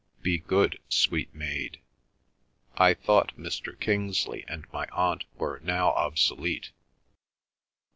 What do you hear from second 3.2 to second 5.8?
Mr. Kingsley and my Aunt were